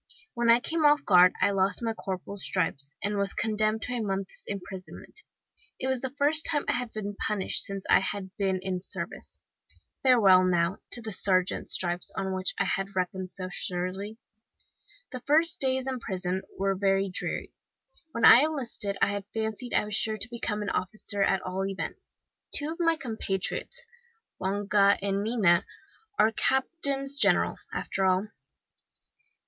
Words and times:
When 0.33 0.49
I 0.49 0.59
came 0.59 0.83
off 0.83 1.05
guard 1.05 1.31
I 1.43 1.51
lost 1.51 1.83
my 1.83 1.93
corporal's 1.93 2.43
stripes, 2.43 2.95
and 3.03 3.19
was 3.19 3.35
condemned 3.35 3.83
to 3.83 3.93
a 3.93 4.01
month's 4.01 4.43
imprisonment. 4.47 5.21
It 5.77 5.85
was 5.85 6.01
the 6.01 6.09
first 6.17 6.43
time 6.47 6.65
I 6.67 6.71
had 6.71 6.91
been 6.91 7.15
punished 7.27 7.63
since 7.63 7.85
I 7.87 7.99
had 7.99 8.35
been 8.35 8.57
in 8.63 8.77
the 8.77 8.81
service. 8.81 9.37
Farewell, 10.01 10.43
now, 10.43 10.77
to 10.93 11.03
the 11.03 11.11
sergeant's 11.11 11.73
stripes, 11.75 12.09
on 12.15 12.33
which 12.33 12.55
I 12.57 12.65
had 12.65 12.95
reckoned 12.95 13.29
so 13.29 13.47
surely! 13.51 14.17
"The 15.11 15.19
first 15.19 15.59
days 15.59 15.85
in 15.85 15.99
prison 15.99 16.41
were 16.57 16.73
very 16.73 17.07
dreary. 17.07 17.53
When 18.11 18.25
I 18.25 18.39
enlisted 18.39 18.97
I 19.03 19.09
had 19.09 19.25
fancied 19.35 19.75
I 19.75 19.85
was 19.85 19.93
sure 19.93 20.17
to 20.17 20.29
become 20.29 20.63
an 20.63 20.71
officer, 20.71 21.21
at 21.21 21.43
all 21.43 21.63
events. 21.67 22.15
Two 22.55 22.71
of 22.71 22.79
my 22.79 22.95
compatriots, 22.95 23.85
Longa 24.39 24.97
and 24.99 25.21
Mina, 25.21 25.63
are 26.17 26.31
captains 26.31 27.17
general, 27.19 27.57
after 27.71 28.03
all. 28.03 28.29